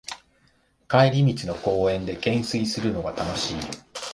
[0.89, 3.57] 帰り道の公園でけんすいするのが楽しい